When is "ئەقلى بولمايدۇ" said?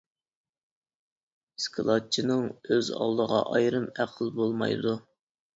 3.99-4.97